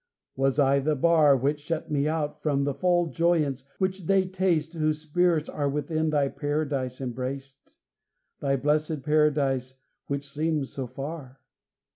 Was 0.35 0.57
I 0.57 0.79
the 0.79 0.95
bar 0.95 1.37
Which 1.37 1.59
shut 1.61 1.91
me 1.91 2.07
out 2.07 2.41
From 2.41 2.63
the 2.63 2.73
full 2.73 3.05
joyance 3.11 3.65
which 3.77 4.07
they 4.07 4.25
taste 4.27 4.73
Whose 4.73 4.99
spirits 4.99 5.47
are 5.47 5.69
Within 5.69 6.09
Thy 6.09 6.27
Paradise 6.27 6.99
embraced, 7.01 7.75
Thy 8.39 8.55
blessed 8.55 9.03
Paradise, 9.03 9.75
which 10.07 10.27
seemed 10.27 10.67
so 10.69 10.87
far? 10.87 11.39